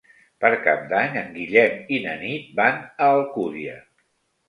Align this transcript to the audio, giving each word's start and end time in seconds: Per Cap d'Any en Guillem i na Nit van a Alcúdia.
Per 0.43 0.49
Cap 0.67 0.81
d'Any 0.93 1.19
en 1.23 1.29
Guillem 1.35 1.85
i 1.99 2.01
na 2.09 2.17
Nit 2.25 2.51
van 2.65 2.83
a 2.83 3.15
Alcúdia. 3.23 3.81